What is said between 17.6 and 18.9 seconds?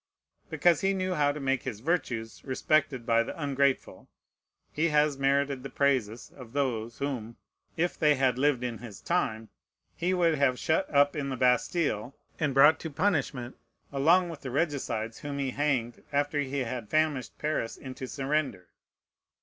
into a surrender.